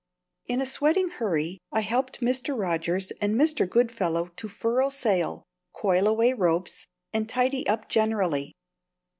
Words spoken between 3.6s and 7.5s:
Goodfellow to furl sail, coil away ropes, and